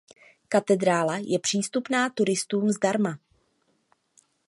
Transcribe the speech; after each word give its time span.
Katedrála 0.49 1.17
je 1.17 1.39
přístupná 1.39 2.09
turistům 2.09 2.69
zdarma. 2.69 3.19